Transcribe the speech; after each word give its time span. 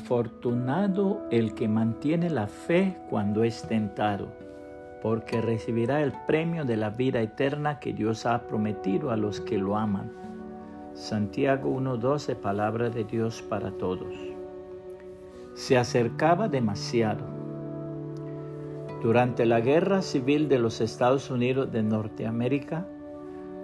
Afortunado 0.00 1.26
el 1.32 1.54
que 1.54 1.66
mantiene 1.66 2.30
la 2.30 2.46
fe 2.46 2.96
cuando 3.10 3.42
es 3.42 3.66
tentado, 3.66 4.28
porque 5.02 5.40
recibirá 5.40 6.02
el 6.02 6.12
premio 6.24 6.64
de 6.64 6.76
la 6.76 6.90
vida 6.90 7.20
eterna 7.20 7.80
que 7.80 7.92
Dios 7.92 8.24
ha 8.24 8.46
prometido 8.46 9.10
a 9.10 9.16
los 9.16 9.40
que 9.40 9.58
lo 9.58 9.76
aman. 9.76 10.12
Santiago 10.94 11.74
1.12, 11.74 12.36
palabra 12.36 12.90
de 12.90 13.02
Dios 13.02 13.42
para 13.42 13.72
todos. 13.72 14.14
Se 15.54 15.76
acercaba 15.76 16.48
demasiado. 16.48 17.24
Durante 19.02 19.46
la 19.46 19.60
Guerra 19.60 20.00
Civil 20.00 20.48
de 20.48 20.60
los 20.60 20.80
Estados 20.80 21.28
Unidos 21.28 21.72
de 21.72 21.82
Norteamérica, 21.82 22.86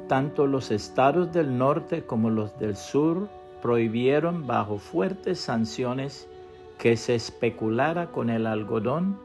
tanto 0.08 0.48
los 0.48 0.72
estados 0.72 1.32
del 1.32 1.56
norte 1.56 2.04
como 2.04 2.28
los 2.28 2.58
del 2.58 2.74
sur 2.74 3.28
prohibieron 3.64 4.46
bajo 4.46 4.76
fuertes 4.76 5.40
sanciones 5.40 6.28
que 6.76 6.98
se 6.98 7.14
especulara 7.14 8.12
con 8.12 8.28
el 8.28 8.46
algodón, 8.46 9.16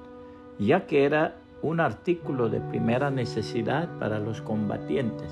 ya 0.58 0.88
que 0.88 1.04
era 1.04 1.36
un 1.62 1.82
artículo 1.82 2.48
de 2.48 2.62
primera 2.62 3.12
necesidad 3.12 3.90
para 4.00 4.18
los 4.18 4.42
combatientes. 4.42 5.30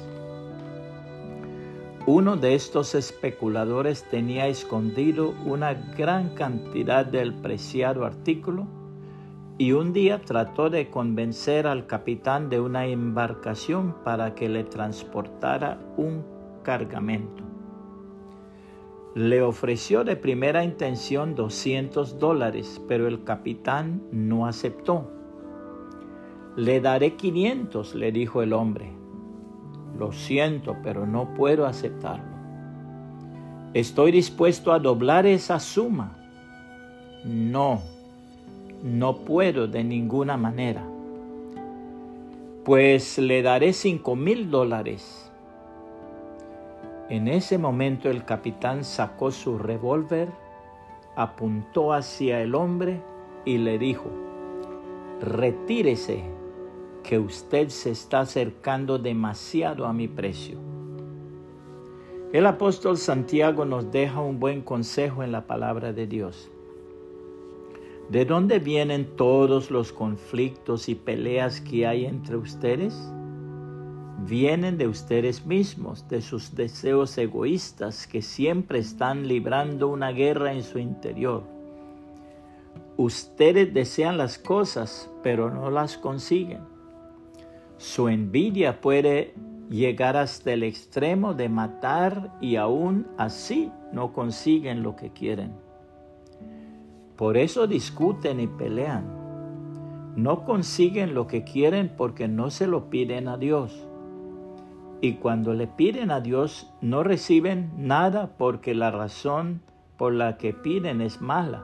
Uno 2.05 2.35
de 2.35 2.55
estos 2.55 2.95
especuladores 2.95 4.03
tenía 4.11 4.47
escondido 4.47 5.33
una 5.45 5.73
gran 5.73 6.35
cantidad 6.35 7.05
del 7.05 7.33
preciado 7.33 8.05
artículo 8.05 8.67
y 9.57 9.71
un 9.71 9.93
día 9.93 10.19
trató 10.19 10.69
de 10.69 10.89
convencer 10.89 11.65
al 11.65 11.87
capitán 11.87 12.49
de 12.49 12.59
una 12.59 12.87
embarcación 12.87 13.95
para 14.03 14.35
que 14.35 14.49
le 14.49 14.65
transportara 14.65 15.79
un 15.95 16.25
cargamento. 16.61 17.56
Le 19.17 19.41
ofreció 19.41 20.03
de 20.03 20.15
primera 20.15 20.63
intención 20.63 21.33
200 21.33 22.19
dólares, 22.19 22.79
pero 22.87 23.07
el 23.07 23.23
capitán 23.23 24.03
no 24.11 24.45
aceptó. 24.45 25.09
Le 26.55 26.79
daré 26.81 27.15
500, 27.15 27.95
le 27.95 28.11
dijo 28.11 28.43
el 28.43 28.53
hombre. 28.53 28.91
Lo 29.97 30.11
siento, 30.11 30.77
pero 30.83 31.07
no 31.07 31.33
puedo 31.33 31.65
aceptarlo. 31.65 32.37
Estoy 33.73 34.11
dispuesto 34.11 34.71
a 34.71 34.77
doblar 34.77 35.25
esa 35.25 35.59
suma. 35.59 36.15
No, 37.25 37.81
no 38.83 39.25
puedo 39.25 39.65
de 39.67 39.83
ninguna 39.83 40.37
manera. 40.37 40.87
Pues 42.63 43.17
le 43.17 43.41
daré 43.41 43.73
cinco 43.73 44.15
mil 44.15 44.51
dólares. 44.51 45.31
En 47.09 47.27
ese 47.27 47.57
momento 47.57 48.09
el 48.09 48.25
capitán 48.25 48.83
sacó 48.83 49.31
su 49.31 49.57
revólver, 49.57 50.27
apuntó 51.15 51.93
hacia 51.93 52.41
el 52.41 52.53
hombre 52.53 53.01
y 53.45 53.57
le 53.59 53.79
dijo, 53.79 54.09
retírese, 55.21 56.23
que 57.03 57.17
usted 57.17 57.69
se 57.69 57.91
está 57.91 58.19
acercando 58.19 58.99
demasiado 58.99 59.85
a 59.85 59.93
mi 59.93 60.09
precio. 60.09 60.59
El 62.33 62.45
apóstol 62.45 62.97
Santiago 62.97 63.63
nos 63.63 63.89
deja 63.93 64.19
un 64.19 64.41
buen 64.41 64.61
consejo 64.61 65.23
en 65.23 65.31
la 65.31 65.47
palabra 65.47 65.93
de 65.93 66.05
Dios. 66.05 66.51
¿De 68.09 68.25
dónde 68.25 68.59
vienen 68.59 69.15
todos 69.15 69.71
los 69.71 69.93
conflictos 69.93 70.89
y 70.89 70.95
peleas 70.95 71.61
que 71.61 71.87
hay 71.87 72.05
entre 72.05 72.35
ustedes? 72.35 73.09
Vienen 74.25 74.77
de 74.77 74.87
ustedes 74.87 75.45
mismos, 75.45 76.07
de 76.09 76.21
sus 76.21 76.55
deseos 76.55 77.17
egoístas 77.17 78.07
que 78.07 78.21
siempre 78.21 78.79
están 78.79 79.27
librando 79.27 79.87
una 79.87 80.11
guerra 80.11 80.53
en 80.53 80.63
su 80.63 80.79
interior. 80.79 81.43
Ustedes 82.97 83.73
desean 83.73 84.17
las 84.17 84.39
cosas, 84.39 85.09
pero 85.21 85.51
no 85.51 85.69
las 85.69 85.97
consiguen. 85.97 86.61
Su 87.77 88.09
envidia 88.09 88.81
puede 88.81 89.35
llegar 89.69 90.17
hasta 90.17 90.53
el 90.53 90.63
extremo 90.63 91.35
de 91.35 91.49
matar 91.49 92.35
y 92.41 92.55
aún 92.55 93.05
así 93.17 93.71
no 93.93 94.13
consiguen 94.13 94.81
lo 94.81 94.95
que 94.95 95.11
quieren. 95.11 95.53
Por 97.15 97.37
eso 97.37 97.67
discuten 97.67 98.39
y 98.39 98.47
pelean. 98.47 99.05
No 100.15 100.43
consiguen 100.43 101.13
lo 101.13 101.27
que 101.27 101.43
quieren 101.43 101.93
porque 101.95 102.27
no 102.27 102.49
se 102.49 102.65
lo 102.65 102.89
piden 102.89 103.27
a 103.27 103.37
Dios 103.37 103.86
y 105.01 105.13
cuando 105.13 105.53
le 105.53 105.67
piden 105.67 106.11
a 106.11 106.21
Dios 106.21 106.71
no 106.81 107.03
reciben 107.03 107.71
nada 107.77 108.31
porque 108.37 108.73
la 108.73 108.91
razón 108.91 109.61
por 109.97 110.13
la 110.13 110.37
que 110.37 110.53
piden 110.53 111.01
es 111.01 111.21
mala, 111.21 111.63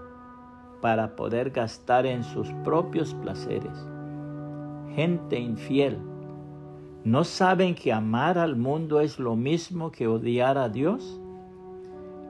para 0.81 1.16
poder 1.16 1.51
gastar 1.51 2.05
en 2.05 2.23
sus 2.23 2.51
propios 2.63 3.13
placeres. 3.16 3.88
Gente 4.95 5.39
infiel, 5.39 5.97
¿no 7.03 7.23
saben 7.23 7.73
que 7.73 7.93
amar 7.93 8.38
al 8.38 8.55
mundo 8.55 8.99
es 8.99 9.17
lo 9.17 9.35
mismo 9.35 9.91
que 9.91 10.07
odiar 10.07 10.57
a 10.57 10.69
Dios? 10.69 11.19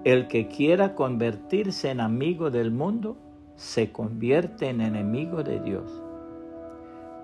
El 0.03 0.28
que 0.28 0.47
quiera 0.47 0.96
convertirse 0.96 1.90
en 1.90 2.00
amigo 2.00 2.52
del 2.52 2.72
mundo 2.72 3.18
se 3.56 3.92
convierte 3.92 4.69
en 4.69 4.81
enemigo 4.81 5.44
de 5.44 5.59
Dios. 5.59 6.02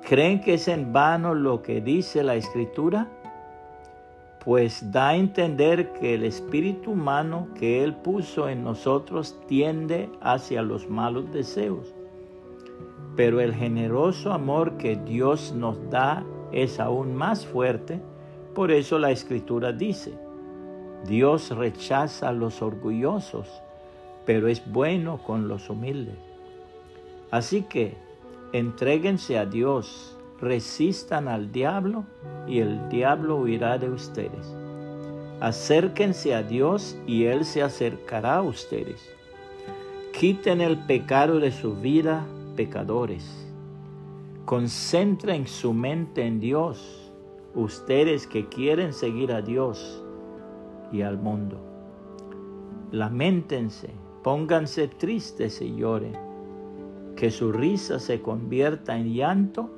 ¿Creen 0.07 0.41
que 0.41 0.55
es 0.55 0.67
en 0.67 0.93
vano 0.93 1.33
lo 1.35 1.61
que 1.61 1.81
dice 1.81 2.23
la 2.23 2.35
Escritura? 2.35 3.09
Pues 4.49 4.91
da 4.91 5.09
a 5.09 5.15
entender 5.15 5.93
que 5.93 6.15
el 6.15 6.23
espíritu 6.23 6.93
humano 6.93 7.49
que 7.53 7.83
Él 7.83 7.93
puso 7.93 8.49
en 8.49 8.63
nosotros 8.63 9.39
tiende 9.45 10.09
hacia 10.21 10.63
los 10.63 10.89
malos 10.89 11.31
deseos. 11.31 11.93
Pero 13.15 13.41
el 13.41 13.53
generoso 13.53 14.33
amor 14.33 14.75
que 14.77 14.95
Dios 14.95 15.53
nos 15.55 15.77
da 15.91 16.25
es 16.51 16.79
aún 16.79 17.13
más 17.13 17.45
fuerte, 17.45 18.01
por 18.55 18.71
eso 18.71 18.97
la 18.97 19.11
escritura 19.11 19.71
dice, 19.71 20.17
Dios 21.05 21.55
rechaza 21.55 22.29
a 22.29 22.33
los 22.33 22.63
orgullosos, 22.63 23.47
pero 24.25 24.47
es 24.47 24.67
bueno 24.71 25.19
con 25.27 25.47
los 25.47 25.69
humildes. 25.69 26.17
Así 27.29 27.61
que 27.61 27.97
entréguense 28.51 29.37
a 29.37 29.45
Dios 29.45 30.17
resistan 30.41 31.27
al 31.27 31.51
diablo 31.51 32.05
y 32.47 32.59
el 32.59 32.89
diablo 32.89 33.37
huirá 33.37 33.77
de 33.77 33.89
ustedes. 33.89 34.55
Acérquense 35.39 36.35
a 36.35 36.43
Dios 36.43 36.97
y 37.07 37.25
Él 37.25 37.45
se 37.45 37.61
acercará 37.61 38.37
a 38.37 38.41
ustedes. 38.41 39.09
Quiten 40.11 40.59
el 40.59 40.77
pecado 40.79 41.39
de 41.39 41.51
su 41.51 41.75
vida, 41.75 42.25
pecadores. 42.55 43.47
Concentren 44.45 45.47
su 45.47 45.73
mente 45.73 46.25
en 46.25 46.39
Dios, 46.39 47.13
ustedes 47.55 48.27
que 48.27 48.49
quieren 48.49 48.93
seguir 48.93 49.31
a 49.31 49.41
Dios 49.41 50.03
y 50.91 51.03
al 51.03 51.17
mundo. 51.17 51.57
Lamentense, 52.91 53.91
pónganse 54.23 54.87
tristes 54.87 55.61
y 55.61 55.75
lloren. 55.75 56.17
Que 57.15 57.31
su 57.31 57.51
risa 57.51 57.99
se 57.99 58.21
convierta 58.21 58.97
en 58.97 59.13
llanto 59.13 59.69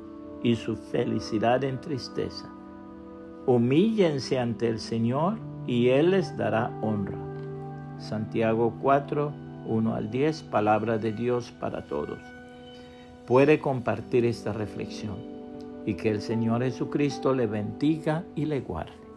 y 0.44 0.56
su 0.56 0.75
felicidad 0.75 1.63
en 1.63 1.79
tristeza. 1.79 2.50
Humíllense 3.46 4.40
ante 4.40 4.68
el 4.68 4.79
Señor 4.79 5.38
y 5.68 5.90
Él 5.90 6.12
les 6.12 6.35
dará 6.38 6.72
honra. 6.81 7.18
Santiago 8.00 8.74
4, 8.81 9.31
1 9.68 9.96
al 9.96 10.09
10, 10.09 10.44
palabra 10.44 10.97
de 10.97 11.12
Dios 11.12 11.52
para 11.52 11.85
todos. 11.85 12.19
Puede 13.28 13.59
compartir 13.59 14.25
esta 14.25 14.53
reflexión 14.53 15.18
y 15.85 15.96
que 15.96 16.09
el 16.09 16.22
Señor 16.22 16.63
Jesucristo 16.63 17.34
le 17.34 17.47
bendiga 17.47 18.23
y 18.35 18.46
le 18.46 18.62
guarde. 18.62 19.10